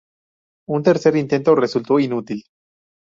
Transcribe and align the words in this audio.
Un 0.67 0.81
tercer 0.81 1.15
intento 1.15 1.53
resultó 1.53 1.99
inútil. 1.99 2.41